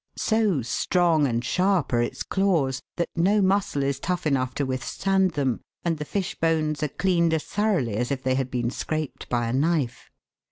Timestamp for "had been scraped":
8.33-9.29